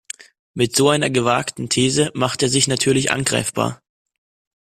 [0.55, 3.83] Mit so einer gewagten These macht er sich natürlich angreifbar.